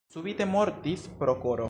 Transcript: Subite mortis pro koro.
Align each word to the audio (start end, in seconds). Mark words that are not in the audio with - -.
Subite 0.09 0.45
mortis 0.55 1.07
pro 1.21 1.35
koro. 1.45 1.59